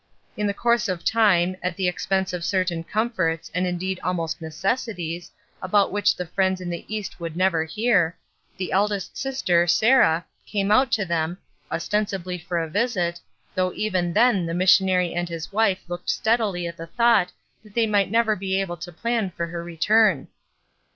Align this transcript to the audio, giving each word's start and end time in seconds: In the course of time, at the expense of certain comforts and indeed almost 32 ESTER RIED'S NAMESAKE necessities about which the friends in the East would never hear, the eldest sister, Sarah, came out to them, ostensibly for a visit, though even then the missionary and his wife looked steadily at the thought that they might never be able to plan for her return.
In 0.35 0.47
the 0.47 0.53
course 0.55 0.89
of 0.89 1.05
time, 1.05 1.55
at 1.61 1.75
the 1.75 1.87
expense 1.87 2.33
of 2.33 2.43
certain 2.43 2.83
comforts 2.83 3.51
and 3.53 3.67
indeed 3.67 3.99
almost 4.03 4.39
32 4.39 4.47
ESTER 4.47 4.49
RIED'S 4.49 4.63
NAMESAKE 4.63 4.65
necessities 5.21 5.31
about 5.61 5.91
which 5.91 6.15
the 6.15 6.25
friends 6.25 6.59
in 6.59 6.71
the 6.71 6.85
East 6.87 7.19
would 7.19 7.37
never 7.37 7.65
hear, 7.65 8.17
the 8.57 8.71
eldest 8.71 9.15
sister, 9.15 9.67
Sarah, 9.67 10.25
came 10.47 10.71
out 10.71 10.91
to 10.93 11.05
them, 11.05 11.37
ostensibly 11.71 12.39
for 12.39 12.57
a 12.57 12.67
visit, 12.67 13.19
though 13.53 13.73
even 13.73 14.11
then 14.11 14.47
the 14.47 14.55
missionary 14.55 15.13
and 15.13 15.29
his 15.29 15.51
wife 15.51 15.83
looked 15.87 16.09
steadily 16.09 16.65
at 16.65 16.77
the 16.77 16.87
thought 16.87 17.31
that 17.63 17.75
they 17.75 17.85
might 17.85 18.09
never 18.09 18.35
be 18.35 18.59
able 18.59 18.77
to 18.77 18.91
plan 18.91 19.29
for 19.29 19.45
her 19.45 19.63
return. 19.63 20.29